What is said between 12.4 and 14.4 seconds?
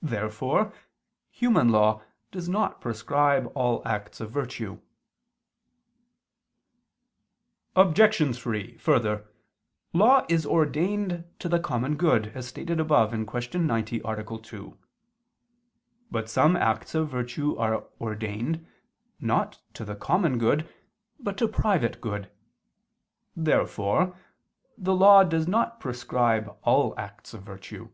stated above (Q. 90, A.